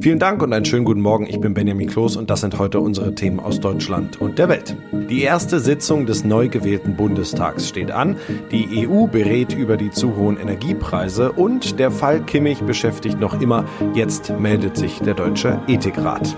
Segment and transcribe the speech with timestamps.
[0.00, 1.26] Vielen Dank und einen schönen guten Morgen.
[1.26, 4.76] Ich bin Benjamin Kloß und das sind heute unsere Themen aus Deutschland und der Welt.
[5.10, 8.16] Die erste Sitzung des neu gewählten Bundestags steht an.
[8.50, 13.64] Die EU berät über die zu hohen Energiepreise und der Fall Kimmich beschäftigt noch immer.
[13.94, 16.34] Jetzt meldet sich der Deutsche Ethikrat.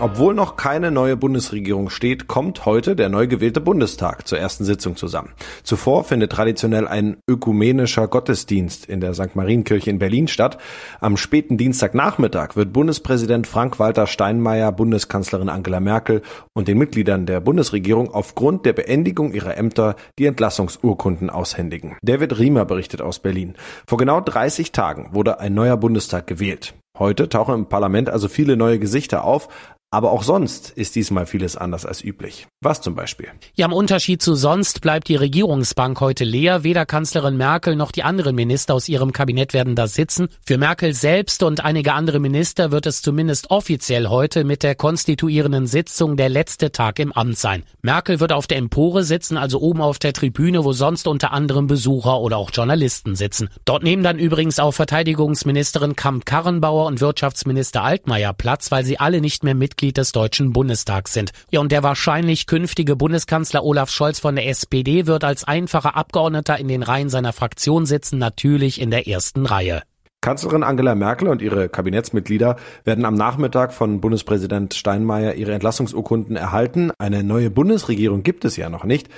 [0.00, 4.96] Obwohl noch keine neue Bundesregierung steht, kommt heute der neu gewählte Bundestag zur ersten Sitzung
[4.96, 5.30] zusammen.
[5.62, 9.36] Zuvor findet traditionell ein ökumenischer Gottesdienst in der St.
[9.36, 10.58] Marienkirche in Berlin statt.
[11.00, 16.22] Am späten Dienstagnachmittag wird Bundespräsident Frank-Walter Steinmeier Bundeskanzlerin Angela Merkel
[16.54, 21.96] und den Mitgliedern der Bundesregierung aufgrund der Beendigung ihrer Ämter die Entlassungsurkunden aushändigen.
[22.02, 23.54] David Riemer berichtet aus Berlin.
[23.86, 26.74] Vor genau 30 Tagen wurde ein neuer Bundestag gewählt.
[26.96, 29.48] Heute tauchen im Parlament also viele neue Gesichter auf,
[29.94, 32.48] aber auch sonst ist diesmal vieles anders als üblich.
[32.60, 33.28] Was zum Beispiel?
[33.54, 36.64] Ja, im Unterschied zu sonst bleibt die Regierungsbank heute leer.
[36.64, 40.30] Weder Kanzlerin Merkel noch die anderen Minister aus ihrem Kabinett werden da sitzen.
[40.44, 45.68] Für Merkel selbst und einige andere Minister wird es zumindest offiziell heute mit der konstituierenden
[45.68, 47.62] Sitzung der letzte Tag im Amt sein.
[47.80, 51.68] Merkel wird auf der Empore sitzen, also oben auf der Tribüne, wo sonst unter anderem
[51.68, 53.48] Besucher oder auch Journalisten sitzen.
[53.64, 59.44] Dort nehmen dann übrigens auch Verteidigungsministerin Kamp-Karrenbauer und Wirtschaftsminister Altmaier Platz, weil sie alle nicht
[59.44, 61.32] mehr Mitglied Mitglied des Deutschen Bundestags sind.
[61.50, 66.58] Ja, und der wahrscheinlich künftige Bundeskanzler Olaf Scholz von der SPD wird als einfacher Abgeordneter
[66.58, 69.82] in den Reihen seiner Fraktion sitzen, natürlich in der ersten Reihe.
[70.20, 76.90] Kanzlerin Angela Merkel und ihre Kabinettsmitglieder werden am Nachmittag von Bundespräsident Steinmeier ihre Entlassungsurkunden erhalten.
[76.98, 79.08] Eine neue Bundesregierung gibt es ja noch nicht.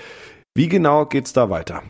[0.55, 1.82] Wie genau geht's da weiter?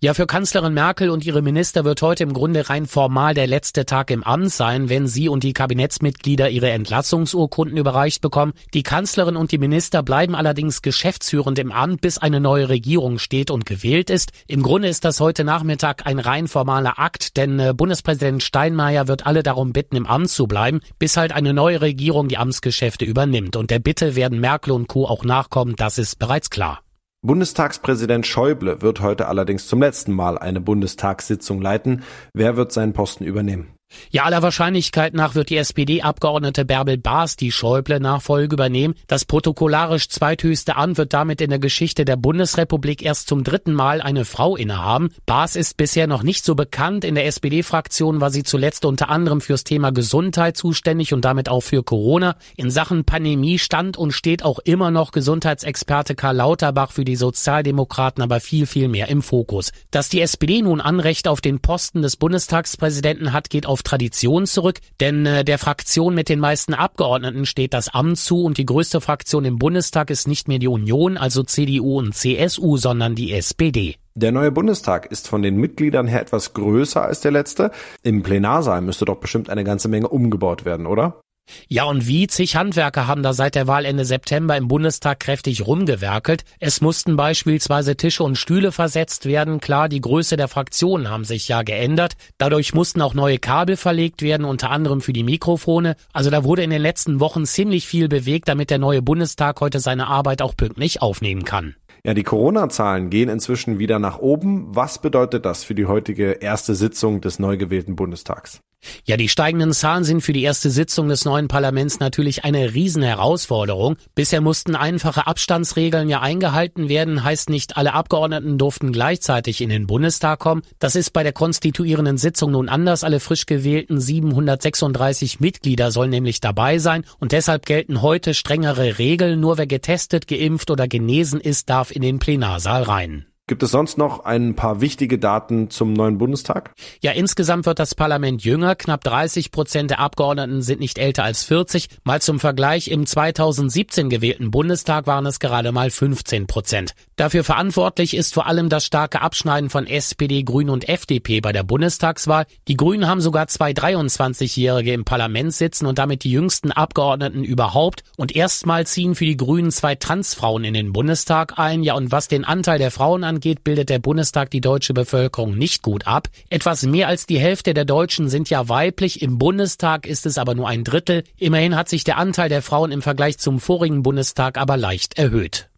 [0.00, 3.84] Ja, für Kanzlerin Merkel und ihre Minister wird heute im Grunde rein formal der letzte
[3.84, 8.52] Tag im Amt sein, wenn sie und die Kabinettsmitglieder ihre Entlassungsurkunden überreicht bekommen.
[8.74, 13.50] Die Kanzlerin und die Minister bleiben allerdings geschäftsführend im Amt, bis eine neue Regierung steht
[13.50, 14.30] und gewählt ist.
[14.46, 19.26] Im Grunde ist das heute Nachmittag ein rein formaler Akt, denn äh, Bundespräsident Steinmeier wird
[19.26, 23.56] alle darum bitten, im Amt zu bleiben, bis halt eine neue Regierung die Amtsgeschäfte übernimmt.
[23.56, 25.06] Und der Bitte werden Merkel und Co.
[25.06, 26.82] auch nachkommen, das ist bereits klar.
[27.20, 32.04] Bundestagspräsident Schäuble wird heute allerdings zum letzten Mal eine Bundestagssitzung leiten.
[32.32, 33.77] Wer wird seinen Posten übernehmen?
[34.10, 38.94] Ja, aller Wahrscheinlichkeit nach wird die SPD-Abgeordnete Bärbel Baas die Schäuble-Nachfolge übernehmen.
[39.06, 44.00] Das protokollarisch zweithöchste Amt wird damit in der Geschichte der Bundesrepublik erst zum dritten Mal
[44.00, 45.10] eine Frau innehaben.
[45.26, 47.04] Baas ist bisher noch nicht so bekannt.
[47.04, 51.60] In der SPD-Fraktion war sie zuletzt unter anderem fürs Thema Gesundheit zuständig und damit auch
[51.60, 52.36] für Corona.
[52.56, 58.22] In Sachen Pandemie stand und steht auch immer noch Gesundheitsexperte Karl Lauterbach für die Sozialdemokraten
[58.22, 59.72] aber viel, viel mehr im Fokus.
[59.90, 64.46] Dass die SPD nun Anrecht auf den Posten des Bundestagspräsidenten hat, geht auf auf Tradition
[64.46, 68.66] zurück, denn äh, der Fraktion mit den meisten Abgeordneten steht das Amt zu und die
[68.66, 73.32] größte Fraktion im Bundestag ist nicht mehr die Union, also CDU und CSU, sondern die
[73.32, 73.94] SPD.
[74.16, 77.70] Der neue Bundestag ist von den Mitgliedern her etwas größer als der letzte.
[78.02, 81.20] Im Plenarsaal müsste doch bestimmt eine ganze Menge umgebaut werden, oder?
[81.68, 85.66] Ja, und wie zig Handwerker haben da seit der Wahl Ende September im Bundestag kräftig
[85.66, 86.44] rumgewerkelt.
[86.60, 89.60] Es mussten beispielsweise Tische und Stühle versetzt werden.
[89.60, 92.14] Klar, die Größe der Fraktionen haben sich ja geändert.
[92.38, 95.96] Dadurch mussten auch neue Kabel verlegt werden, unter anderem für die Mikrofone.
[96.12, 99.80] Also da wurde in den letzten Wochen ziemlich viel bewegt, damit der neue Bundestag heute
[99.80, 101.74] seine Arbeit auch pünktlich aufnehmen kann.
[102.04, 104.74] Ja, die Corona-Zahlen gehen inzwischen wieder nach oben.
[104.74, 108.60] Was bedeutet das für die heutige erste Sitzung des neu gewählten Bundestags?
[109.04, 113.96] Ja, die steigenden Zahlen sind für die erste Sitzung des neuen Parlaments natürlich eine Riesenherausforderung.
[114.14, 119.86] Bisher mussten einfache Abstandsregeln ja eingehalten werden, heißt nicht alle Abgeordneten durften gleichzeitig in den
[119.86, 120.62] Bundestag kommen.
[120.78, 123.04] Das ist bei der konstituierenden Sitzung nun anders.
[123.04, 129.40] Alle frisch gewählten 736 Mitglieder sollen nämlich dabei sein und deshalb gelten heute strengere Regeln.
[129.40, 133.27] Nur wer getestet, geimpft oder genesen ist, darf in den Plenarsaal rein.
[133.48, 136.74] Gibt es sonst noch ein paar wichtige Daten zum neuen Bundestag?
[137.00, 138.76] Ja, insgesamt wird das Parlament jünger.
[138.76, 141.88] Knapp 30 Prozent der Abgeordneten sind nicht älter als 40.
[142.04, 146.92] Mal zum Vergleich, im 2017 gewählten Bundestag waren es gerade mal 15 Prozent.
[147.16, 151.62] Dafür verantwortlich ist vor allem das starke Abschneiden von SPD, Grünen und FDP bei der
[151.62, 152.44] Bundestagswahl.
[152.68, 158.04] Die Grünen haben sogar zwei 23-Jährige im Parlament sitzen und damit die jüngsten Abgeordneten überhaupt.
[158.18, 161.82] Und erstmal ziehen für die Grünen zwei Transfrauen in den Bundestag ein.
[161.82, 165.56] Ja, und was den Anteil der Frauen angeht, angeht, bildet der Bundestag die deutsche Bevölkerung
[165.56, 166.26] nicht gut ab.
[166.50, 170.56] Etwas mehr als die Hälfte der Deutschen sind ja weiblich, im Bundestag ist es aber
[170.56, 171.22] nur ein Drittel.
[171.36, 175.68] Immerhin hat sich der Anteil der Frauen im Vergleich zum vorigen Bundestag aber leicht erhöht.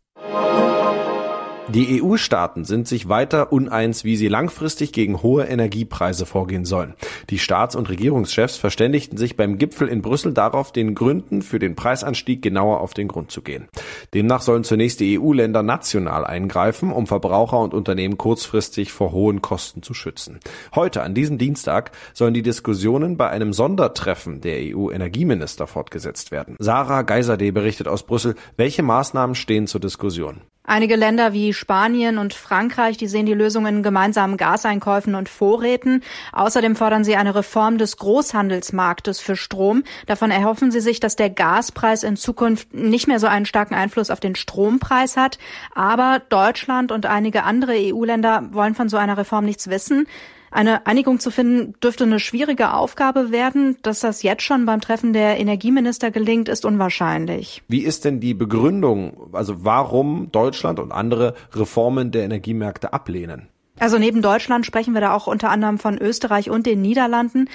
[1.73, 6.95] Die EU-Staaten sind sich weiter uneins, wie sie langfristig gegen hohe Energiepreise vorgehen sollen.
[7.31, 11.77] Die Staats- und Regierungschefs verständigten sich beim Gipfel in Brüssel darauf, den Gründen für den
[11.77, 13.69] Preisanstieg genauer auf den Grund zu gehen.
[14.15, 19.85] Demnach sollen zunächst die EU-Länder national eingreifen, um Verbraucher und Unternehmen kurzfristig vor hohen Kosten
[19.85, 20.41] zu schützen.
[20.75, 26.57] Heute, an diesem Dienstag, sollen die Diskussionen bei einem Sondertreffen der EU-Energieminister fortgesetzt werden.
[26.59, 30.41] Sarah Geiserde berichtet aus Brüssel, welche Maßnahmen stehen zur Diskussion.
[30.63, 36.03] Einige Länder wie Spanien und Frankreich, die sehen die Lösung in gemeinsamen Gaseinkäufen und Vorräten.
[36.33, 39.83] Außerdem fordern sie eine Reform des Großhandelsmarktes für Strom.
[40.07, 44.11] Davon erhoffen sie sich, dass der Gaspreis in Zukunft nicht mehr so einen starken Einfluss
[44.11, 45.39] auf den Strompreis hat.
[45.75, 50.07] Aber Deutschland und einige andere EU-Länder wollen von so einer Reform nichts wissen.
[50.51, 53.77] Eine Einigung zu finden dürfte eine schwierige Aufgabe werden.
[53.83, 57.63] Dass das jetzt schon beim Treffen der Energieminister gelingt, ist unwahrscheinlich.
[57.69, 63.49] Wie ist denn die Begründung, also warum Deutschland und andere Reformen der Energiemärkte ablehnen?
[63.79, 67.49] Also neben Deutschland sprechen wir da auch unter anderem von Österreich und den Niederlanden.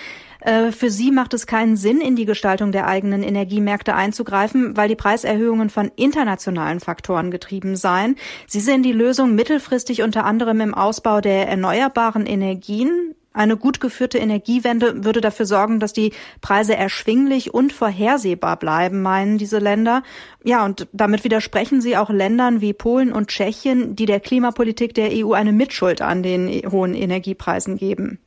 [0.45, 4.87] Äh, für sie macht es keinen Sinn, in die Gestaltung der eigenen Energiemärkte einzugreifen, weil
[4.87, 8.15] die Preiserhöhungen von internationalen Faktoren getrieben seien.
[8.45, 14.17] Sie sehen die Lösung mittelfristig unter anderem im Ausbau der erneuerbaren Energien, eine gut geführte
[14.17, 20.03] Energiewende würde dafür sorgen, dass die Preise erschwinglich und vorhersehbar bleiben, meinen diese Länder.
[20.45, 25.09] Ja, und damit widersprechen sie auch Ländern wie Polen und Tschechien, die der Klimapolitik der
[25.11, 28.19] EU eine Mitschuld an den hohen Energiepreisen geben.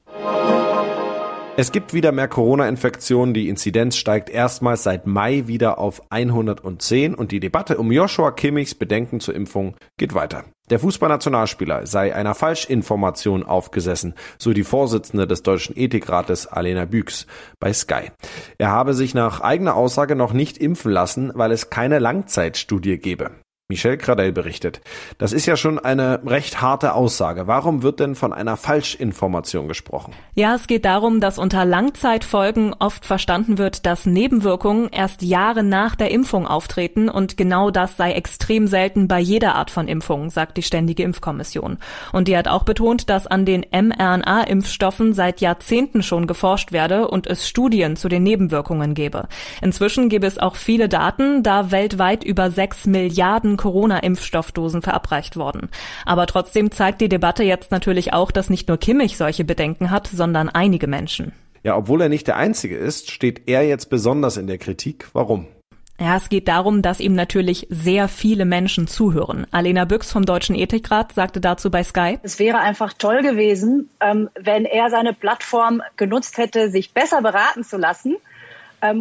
[1.61, 3.35] Es gibt wieder mehr Corona-Infektionen.
[3.35, 8.77] Die Inzidenz steigt erstmals seit Mai wieder auf 110 und die Debatte um Joshua Kimmichs
[8.77, 10.45] Bedenken zur Impfung geht weiter.
[10.71, 17.27] Der Fußballnationalspieler sei einer Falschinformation aufgesessen, so die Vorsitzende des Deutschen Ethikrates Alena Büchs
[17.59, 18.13] bei Sky.
[18.59, 23.33] Er habe sich nach eigener Aussage noch nicht impfen lassen, weil es keine Langzeitstudie gebe.
[23.71, 24.81] Michel Gradel berichtet.
[25.19, 27.47] Das ist ja schon eine recht harte Aussage.
[27.49, 30.15] Warum wird denn von einer Falschinformation gesprochen?
[30.35, 35.97] Ja, es geht darum, dass unter Langzeitfolgen oft verstanden wird, dass Nebenwirkungen erst Jahre nach
[35.97, 40.57] der Impfung auftreten und genau das sei extrem selten bei jeder Art von Impfung, sagt
[40.57, 41.77] die Ständige Impfkommission.
[42.15, 47.27] Und die hat auch betont, dass an den mRNA-Impfstoffen seit Jahrzehnten schon geforscht werde und
[47.27, 49.29] es Studien zu den Nebenwirkungen gebe.
[49.61, 55.69] Inzwischen gäbe es auch viele Daten, da weltweit über sechs Milliarden Corona-Impfstoffdosen verabreicht worden.
[56.07, 60.07] Aber trotzdem zeigt die Debatte jetzt natürlich auch, dass nicht nur Kimmich solche Bedenken hat,
[60.07, 61.33] sondern einige Menschen.
[61.63, 65.09] Ja, obwohl er nicht der Einzige ist, steht er jetzt besonders in der Kritik.
[65.13, 65.47] Warum?
[66.01, 69.49] Ja, es geht darum, dass ihm natürlich sehr viele Menschen zuhören.
[69.51, 72.21] Alena Büchs vom Deutschen Ethikrat sagte dazu bei Sky.
[72.23, 77.65] Es wäre einfach toll gewesen, ähm, wenn er seine Plattform genutzt hätte, sich besser beraten
[77.65, 78.17] zu lassen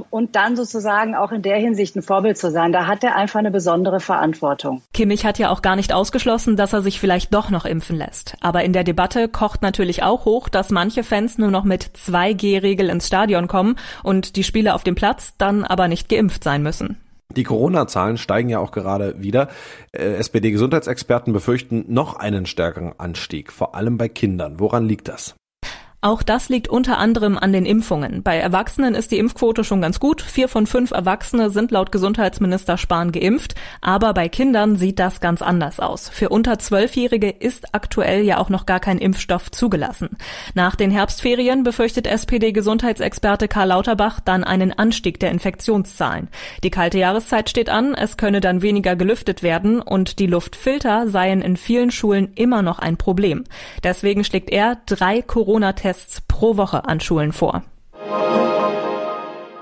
[0.09, 2.71] und dann sozusagen auch in der Hinsicht ein Vorbild zu sein.
[2.71, 4.81] Da hat er einfach eine besondere Verantwortung.
[4.93, 8.35] Kimmich hat ja auch gar nicht ausgeschlossen, dass er sich vielleicht doch noch impfen lässt.
[8.41, 12.89] Aber in der Debatte kocht natürlich auch hoch, dass manche Fans nur noch mit 2G-Regel
[12.89, 16.97] ins Stadion kommen und die Spieler auf dem Platz dann aber nicht geimpft sein müssen.
[17.35, 19.49] Die Corona-Zahlen steigen ja auch gerade wieder.
[19.91, 24.59] Äh, SPD-Gesundheitsexperten befürchten noch einen stärkeren Anstieg, vor allem bei Kindern.
[24.59, 25.35] Woran liegt das?
[25.99, 28.21] Auch das liegt unter anderem an den Impfungen.
[28.21, 30.21] Bei Erwachsenen ist die Impfquote schon ganz gut.
[30.21, 33.55] Vier von fünf Erwachsene sind laut Gesundheitsminister Spahn geimpft.
[33.81, 36.07] Aber bei Kindern sieht das ganz anders aus.
[36.07, 40.17] Für unter Zwölfjährige ist aktuell ja auch noch gar kein Impfstoff zugelassen.
[40.53, 46.27] Nach den Herbstferien befürchtet SPD-Gesundheitsexperte Karl Lauterbach dann einen Anstieg der Infektionszahlen.
[46.63, 47.95] Die kalte Jahreszeit steht an.
[47.95, 52.77] Es könne dann weniger gelüftet werden und die Luftfilter seien in vielen Schulen immer noch
[52.77, 53.45] ein Problem.
[53.83, 57.63] Deswegen schlägt er drei Corona-Tests Tests pro Woche an Schulen vor.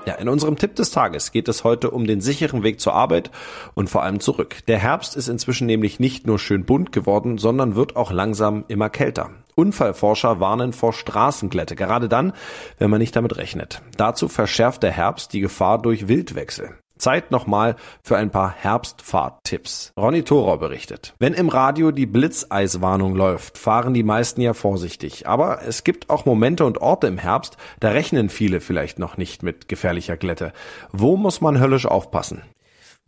[0.06, 3.30] Ja, in unserem Tipp des Tages geht es heute um den sicheren Weg zur Arbeit
[3.74, 4.58] und vor allem zurück.
[4.68, 8.90] Der Herbst ist inzwischen nämlich nicht nur schön bunt geworden, sondern wird auch langsam immer
[8.90, 9.30] kälter.
[9.54, 12.34] Unfallforscher warnen vor Straßenglätte, gerade dann,
[12.78, 13.80] wenn man nicht damit rechnet.
[13.96, 16.76] Dazu verschärft der Herbst die Gefahr durch Wildwechsel.
[16.98, 19.92] Zeit nochmal für ein paar Herbstfahrttipps.
[19.96, 21.14] Ronny Thorau berichtet.
[21.18, 25.26] Wenn im Radio die Blitzeiswarnung läuft, fahren die meisten ja vorsichtig.
[25.26, 29.42] Aber es gibt auch Momente und Orte im Herbst, da rechnen viele vielleicht noch nicht
[29.42, 30.52] mit gefährlicher Glätte.
[30.92, 32.42] Wo muss man höllisch aufpassen?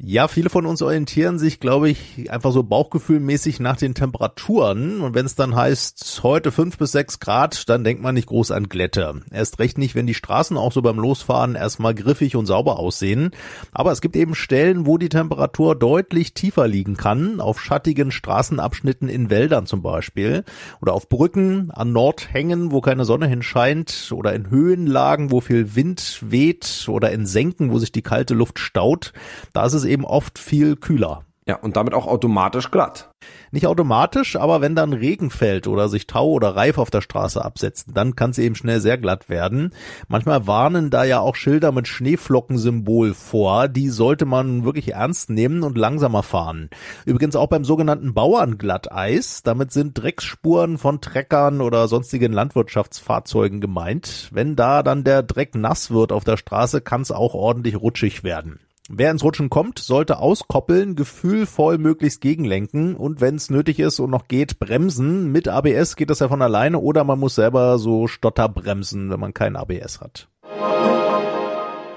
[0.00, 5.00] Ja, viele von uns orientieren sich, glaube ich, einfach so bauchgefühlmäßig nach den Temperaturen.
[5.00, 8.52] Und wenn es dann heißt, heute fünf bis sechs Grad, dann denkt man nicht groß
[8.52, 9.22] an Glätte.
[9.32, 13.32] Erst recht nicht, wenn die Straßen auch so beim Losfahren erstmal griffig und sauber aussehen.
[13.72, 17.40] Aber es gibt eben Stellen, wo die Temperatur deutlich tiefer liegen kann.
[17.40, 20.44] Auf schattigen Straßenabschnitten in Wäldern zum Beispiel.
[20.80, 24.12] Oder auf Brücken, an Nordhängen, wo keine Sonne hinscheint.
[24.12, 26.86] Oder in Höhenlagen, wo viel Wind weht.
[26.86, 29.12] Oder in Senken, wo sich die kalte Luft staut.
[29.52, 31.24] Da ist es eben oft viel kühler.
[31.48, 33.08] Ja, und damit auch automatisch glatt.
[33.52, 37.42] Nicht automatisch, aber wenn dann Regen fällt oder sich Tau oder Reif auf der Straße
[37.42, 39.72] absetzen, dann kann es eben schnell sehr glatt werden.
[40.08, 43.68] Manchmal warnen da ja auch Schilder mit Schneeflockensymbol vor.
[43.68, 46.68] Die sollte man wirklich ernst nehmen und langsamer fahren.
[47.06, 49.42] Übrigens auch beim sogenannten Bauernglatteis.
[49.42, 54.28] Damit sind Drecksspuren von Treckern oder sonstigen Landwirtschaftsfahrzeugen gemeint.
[54.32, 58.22] Wenn da dann der Dreck nass wird auf der Straße, kann es auch ordentlich rutschig
[58.22, 58.60] werden.
[58.90, 64.08] Wer ins Rutschen kommt, sollte auskoppeln, gefühlvoll möglichst gegenlenken und wenn es nötig ist und
[64.08, 65.30] noch geht, bremsen.
[65.30, 69.34] Mit ABS geht das ja von alleine oder man muss selber so Stotterbremsen, wenn man
[69.34, 70.28] kein ABS hat.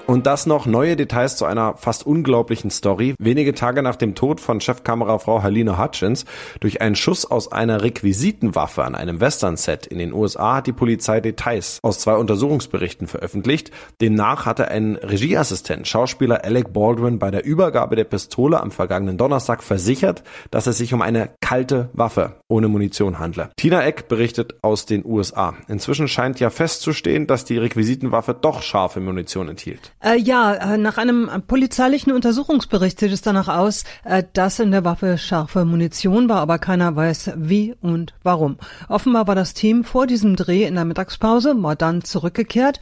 [0.06, 3.14] Und das noch neue Details zu einer fast unglaublichen Story.
[3.18, 6.24] Wenige Tage nach dem Tod von Chefkamerafrau Helena Hutchins
[6.58, 11.20] durch einen Schuss aus einer Requisitenwaffe an einem Western-Set in den USA hat die Polizei
[11.20, 13.70] Details aus zwei Untersuchungsberichten veröffentlicht.
[14.00, 19.62] Demnach hatte ein Regieassistent, Schauspieler Alec Baldwin, bei der Übergabe der Pistole am vergangenen Donnerstag
[19.62, 23.50] versichert, dass es sich um eine kalte Waffe ohne Munition handle.
[23.56, 25.54] Tina Eck berichtet aus den USA.
[25.68, 29.92] Inzwischen scheint ja festzustehen, dass die Requisitenwaffe doch scharfe Munition enthielt.
[30.02, 34.84] Äh, ja, äh, nach einem polizeilichen Untersuchungsbericht sieht es danach aus, äh, dass in der
[34.84, 38.56] Waffe scharfe Munition war, aber keiner weiß wie und warum.
[38.88, 42.80] Offenbar war das Team vor diesem Dreh in der Mittagspause mal dann zurückgekehrt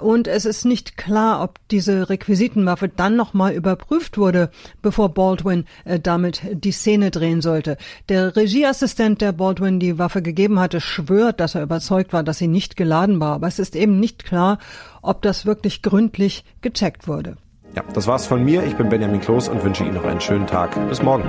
[0.00, 4.50] und es ist nicht klar, ob diese Requisitenwaffe dann nochmal überprüft wurde,
[4.82, 7.76] bevor Baldwin äh, damit die Szene drehen sollte.
[8.08, 12.48] Der Regieassistent, der Baldwin die Waffe gegeben hatte, schwört, dass er überzeugt war, dass sie
[12.48, 13.34] nicht geladen war.
[13.34, 14.58] Aber es ist eben nicht klar,
[15.02, 17.36] ob das wirklich gründlich gecheckt wurde.
[17.74, 18.64] Ja, das war's von mir.
[18.64, 20.74] Ich bin Benjamin Kloß und wünsche Ihnen noch einen schönen Tag.
[20.88, 21.28] Bis morgen.